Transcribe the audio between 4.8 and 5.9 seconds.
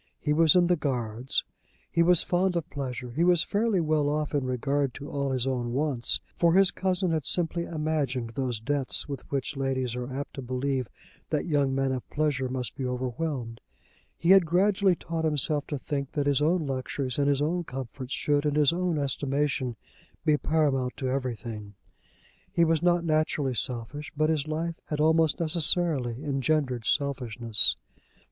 to all his own